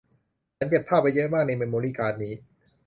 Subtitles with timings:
[0.57, 2.33] ฉันเก็บภาพไว้เยอะมากในเมมโมรี่การ์ดนี้